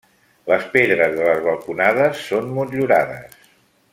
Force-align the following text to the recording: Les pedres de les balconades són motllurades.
Les 0.51 0.63
pedres 0.75 1.13
de 1.19 1.27
les 1.27 1.43
balconades 1.49 2.25
són 2.31 2.51
motllurades. 2.57 3.37